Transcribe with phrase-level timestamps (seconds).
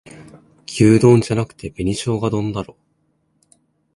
[0.79, 2.75] 牛丼じゃなくて紅しょうが丼だろ